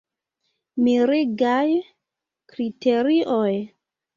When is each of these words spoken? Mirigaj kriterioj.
Mirigaj 0.87 1.69
kriterioj. 2.55 3.51